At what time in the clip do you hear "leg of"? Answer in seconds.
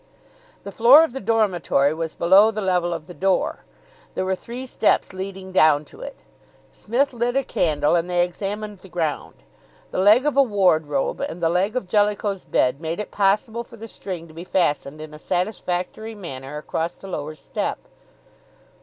9.99-10.35, 11.49-11.87